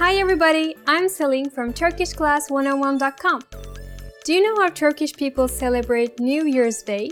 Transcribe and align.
Hi 0.00 0.14
everybody, 0.14 0.78
I'm 0.86 1.08
Selin 1.08 1.52
from 1.52 1.74
TurkishClass101.com. 1.74 3.42
Do 4.24 4.32
you 4.32 4.42
know 4.42 4.62
how 4.62 4.70
Turkish 4.70 5.12
people 5.12 5.46
celebrate 5.46 6.18
New 6.18 6.46
Year's 6.46 6.82
Day? 6.82 7.10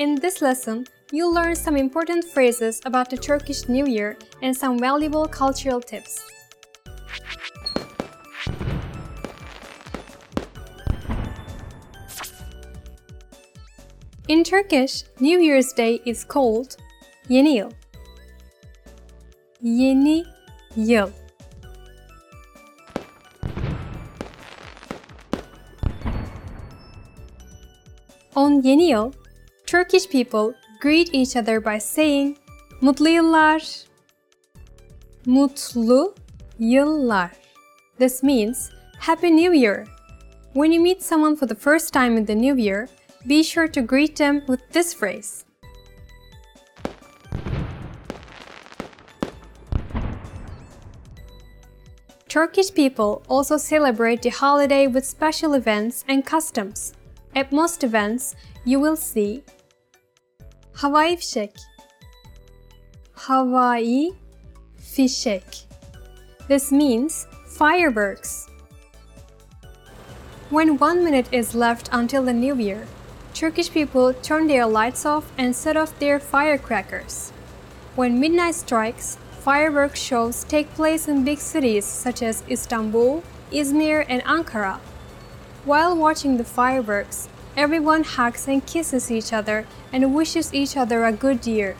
In 0.00 0.16
this 0.16 0.42
lesson, 0.42 0.88
you'll 1.12 1.32
learn 1.32 1.54
some 1.54 1.76
important 1.76 2.24
phrases 2.24 2.80
about 2.84 3.10
the 3.10 3.16
Turkish 3.16 3.68
New 3.68 3.86
Year 3.86 4.18
and 4.42 4.56
some 4.56 4.76
valuable 4.76 5.28
cultural 5.28 5.80
tips. 5.80 6.26
In 14.26 14.42
Turkish, 14.42 15.04
New 15.20 15.38
Year's 15.38 15.72
Day 15.72 16.00
is 16.04 16.24
called 16.24 16.76
Yeni 17.28 17.60
Yıl. 17.60 17.72
Yeni 19.62 20.24
Yıl. 20.76 21.12
On 28.36 28.62
Yeni 28.62 28.90
Yıl, 28.92 29.14
Turkish 29.66 30.06
people 30.10 30.52
greet 30.78 31.08
each 31.14 31.36
other 31.36 31.58
by 31.58 31.78
saying 31.78 32.36
Mutlu 32.82 33.08
yıllar. 33.08 33.86
Mutlu 35.26 36.14
yıllar. 36.58 37.30
This 37.98 38.22
means 38.22 38.70
Happy 38.98 39.30
New 39.30 39.54
Year. 39.54 39.86
When 40.52 40.70
you 40.70 40.80
meet 40.82 41.02
someone 41.02 41.34
for 41.34 41.46
the 41.46 41.54
first 41.54 41.94
time 41.94 42.18
in 42.18 42.26
the 42.26 42.34
new 42.34 42.56
year, 42.56 42.88
be 43.26 43.42
sure 43.42 43.68
to 43.68 43.80
greet 43.80 44.16
them 44.16 44.42
with 44.46 44.60
this 44.70 44.92
phrase. 44.92 45.46
Turkish 52.28 52.74
people 52.74 53.22
also 53.30 53.56
celebrate 53.56 54.20
the 54.20 54.28
holiday 54.28 54.86
with 54.86 55.06
special 55.06 55.54
events 55.54 56.04
and 56.06 56.26
customs. 56.26 56.92
At 57.36 57.52
most 57.52 57.84
events, 57.84 58.34
you 58.64 58.80
will 58.80 58.96
see 58.96 59.44
Havai 60.72 61.16
fişek. 61.16 61.50
Havai 63.14 64.12
fişek. 64.78 65.66
This 66.48 66.72
means 66.72 67.26
fireworks. 67.58 68.48
When 70.48 70.78
one 70.78 71.04
minute 71.04 71.28
is 71.30 71.54
left 71.54 71.90
until 71.92 72.24
the 72.24 72.32
new 72.32 72.56
year, 72.56 72.86
Turkish 73.34 73.70
people 73.70 74.14
turn 74.22 74.46
their 74.46 74.64
lights 74.64 75.04
off 75.04 75.30
and 75.36 75.54
set 75.54 75.76
off 75.76 75.98
their 75.98 76.18
firecrackers. 76.18 77.32
When 77.96 78.18
midnight 78.18 78.54
strikes, 78.54 79.18
fireworks 79.44 80.00
shows 80.00 80.44
take 80.44 80.72
place 80.74 81.06
in 81.06 81.24
big 81.24 81.40
cities 81.40 81.84
such 81.84 82.22
as 82.22 82.42
Istanbul, 82.48 83.22
Izmir, 83.52 84.06
and 84.08 84.22
Ankara. 84.24 84.78
While 85.66 85.96
watching 85.96 86.36
the 86.36 86.44
fireworks, 86.44 87.28
everyone 87.56 88.04
hugs 88.04 88.46
and 88.46 88.64
kisses 88.64 89.10
each 89.10 89.32
other 89.32 89.66
and 89.92 90.14
wishes 90.14 90.54
each 90.54 90.76
other 90.76 91.04
a 91.04 91.10
good 91.10 91.44
year. 91.44 91.76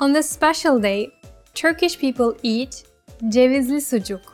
On 0.00 0.12
this 0.12 0.28
special 0.28 0.80
day, 0.80 1.12
Turkish 1.54 1.96
people 1.96 2.34
eat 2.42 2.82
cevizli 3.22 3.80
sucuk. 3.80 4.26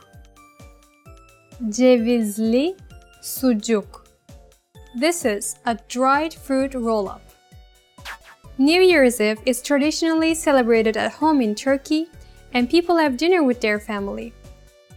Cevizli 1.69 2.75
sucuk. 3.21 4.07
This 4.95 5.23
is 5.23 5.55
a 5.67 5.77
dried 5.87 6.33
fruit 6.33 6.73
roll-up. 6.73 7.30
New 8.57 8.81
Year's 8.81 9.21
Eve 9.21 9.39
is 9.45 9.61
traditionally 9.61 10.35
celebrated 10.35 10.97
at 10.97 11.13
home 11.13 11.41
in 11.41 11.55
Turkey 11.55 12.09
and 12.53 12.69
people 12.69 12.97
have 12.97 13.17
dinner 13.17 13.43
with 13.43 13.61
their 13.61 13.79
family. 13.79 14.33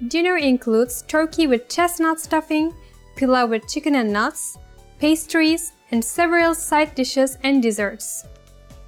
Dinner 0.09 0.37
includes 0.37 1.03
turkey 1.03 1.47
with 1.47 1.69
chestnut 1.69 2.21
stuffing, 2.21 2.75
pilau 3.17 3.47
with 3.47 3.69
chicken 3.69 3.95
and 3.95 4.13
nuts, 4.13 4.59
pastries, 4.99 5.73
and 5.93 6.05
several 6.05 6.55
side 6.55 6.95
dishes 6.97 7.39
and 7.45 7.63
desserts. 7.63 8.27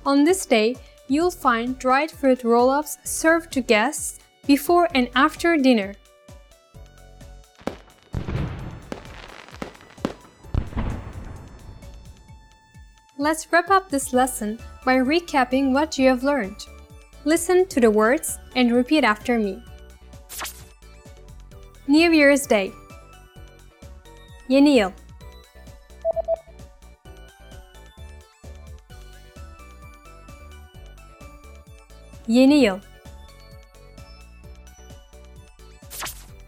On 0.05 0.25
this 0.25 0.44
day, 0.44 0.76
you'll 1.06 1.31
find 1.31 1.78
dried 1.78 2.10
fruit 2.10 2.43
roll-ups 2.43 2.99
served 3.05 3.53
to 3.53 3.60
guests 3.60 4.19
before 4.47 4.88
and 4.94 5.09
after 5.15 5.56
dinner. 5.56 5.94
Let's 13.19 13.50
wrap 13.50 13.71
up 13.71 13.88
this 13.88 14.12
lesson 14.12 14.59
by 14.84 14.97
recapping 14.97 15.72
what 15.72 15.99
you 15.99 16.06
have 16.10 16.22
learned. 16.22 16.66
Listen 17.25 17.66
to 17.69 17.81
the 17.81 17.91
words 17.91 18.38
and 18.54 18.71
repeat 18.71 19.04
after 19.04 19.38
me. 19.38 19.62
New 21.88 22.12
Year's 22.12 22.47
Day. 22.47 22.72
Yeni 24.49 24.76
Yıl 24.76 24.93
Yeni 32.28 32.65
Yıl 32.65 32.81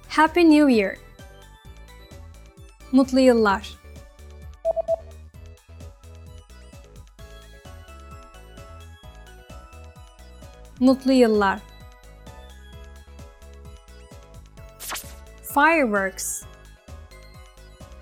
Happy 0.08 0.44
New 0.44 0.68
Year. 0.68 0.98
Mutlu 2.92 3.20
yıllar 3.20 3.78
Mutlu 10.80 11.12
yıllar. 11.12 11.60
Fireworks. 15.54 16.42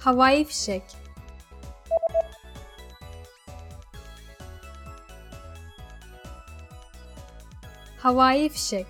Havai 0.01 0.45
fişek. 0.45 0.83
Havai 7.99 8.49
fişek. 8.49 8.87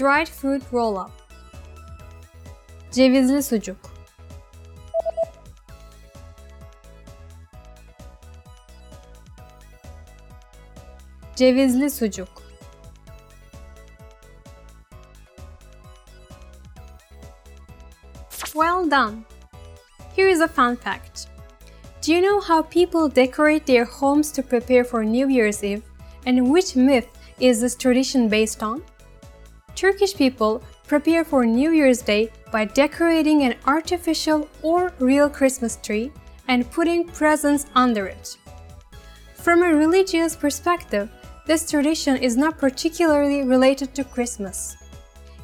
Dried 0.00 0.26
fruit 0.26 0.62
roll-up. 0.72 1.10
Cevizli 2.92 3.42
sucuk 3.42 3.93
Cevizli 11.36 11.90
sucuk 11.90 12.42
Well 18.54 18.86
done! 18.86 19.24
Here 20.14 20.28
is 20.28 20.40
a 20.40 20.46
fun 20.46 20.76
fact. 20.76 21.26
Do 22.00 22.14
you 22.14 22.20
know 22.20 22.38
how 22.40 22.62
people 22.62 23.08
decorate 23.08 23.66
their 23.66 23.84
homes 23.84 24.30
to 24.32 24.42
prepare 24.44 24.84
for 24.84 25.04
New 25.04 25.28
Year's 25.28 25.64
Eve 25.64 25.82
and 26.24 26.52
which 26.52 26.76
myth 26.76 27.08
is 27.40 27.60
this 27.60 27.74
tradition 27.74 28.28
based 28.28 28.62
on? 28.62 28.84
Turkish 29.74 30.14
people 30.14 30.62
prepare 30.86 31.24
for 31.24 31.44
New 31.44 31.72
Year's 31.72 32.00
Day 32.00 32.30
by 32.52 32.64
decorating 32.64 33.42
an 33.42 33.56
artificial 33.66 34.48
or 34.62 34.92
real 35.00 35.28
Christmas 35.28 35.76
tree 35.82 36.12
and 36.46 36.70
putting 36.70 37.08
presents 37.08 37.66
under 37.74 38.06
it. 38.06 38.36
From 39.34 39.62
a 39.62 39.74
religious 39.74 40.36
perspective, 40.36 41.10
this 41.46 41.70
tradition 41.70 42.16
is 42.16 42.36
not 42.36 42.58
particularly 42.58 43.42
related 43.42 43.94
to 43.94 44.04
Christmas. 44.04 44.76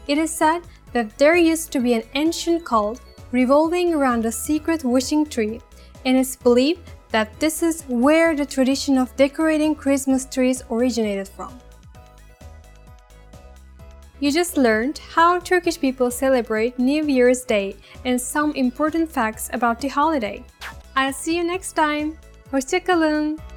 It 0.07 0.19
is 0.19 0.31
said 0.31 0.63
that 0.93 1.17
there 1.19 1.37
used 1.37 1.71
to 1.73 1.81
be 1.81 1.95
an 1.95 2.03
ancient 2.15 2.65
cult 2.65 3.01
revolving 3.33 3.95
around 3.95 4.25
a 4.25 4.33
secret 4.33 4.83
wishing 4.83 5.27
tree, 5.27 5.61
and 6.05 6.17
it's 6.17 6.37
believed 6.37 6.81
that 7.11 7.39
this 7.39 7.63
is 7.63 7.83
where 7.89 8.35
the 8.35 8.47
tradition 8.47 8.99
of 8.99 9.15
decorating 9.17 9.75
Christmas 9.75 10.25
trees 10.25 10.63
originated 10.71 11.29
from. 11.29 11.53
You 14.21 14.31
just 14.31 14.57
learned 14.57 14.99
how 14.99 15.39
Turkish 15.39 15.81
people 15.81 16.11
celebrate 16.11 16.79
New 16.79 17.07
Year's 17.07 17.43
Day 17.43 17.77
and 18.05 18.21
some 18.21 18.53
important 18.53 19.11
facts 19.11 19.49
about 19.53 19.81
the 19.81 19.89
holiday. 19.89 20.45
I'll 20.95 21.13
see 21.13 21.37
you 21.37 21.45
next 21.45 21.73
time. 21.73 22.19
Hoşçakalın. 22.53 23.50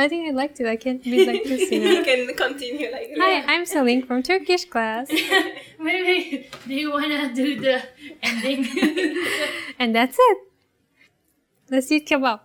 I 0.00 0.08
think 0.08 0.28
I 0.28 0.32
liked 0.32 0.60
it. 0.60 0.66
I 0.66 0.76
can't 0.76 1.02
be 1.02 1.26
like 1.26 1.44
this, 1.44 1.70
you 1.70 1.80
know. 1.84 1.90
you 1.90 2.04
can 2.04 2.34
continue 2.34 2.90
like 2.90 3.10
Hi, 3.18 3.42
I'm 3.54 3.64
Selin 3.64 4.06
from 4.06 4.22
Turkish 4.22 4.64
class. 4.64 5.08
Maybe 5.78 6.48
do 6.66 6.74
you 6.74 6.90
wanna 6.90 7.32
do 7.34 7.60
the 7.60 7.82
ending? 8.22 8.66
And 9.78 9.94
that's 9.94 10.16
it. 10.18 10.38
Let's 11.70 11.90
eat 11.92 12.06
kebab. 12.08 12.40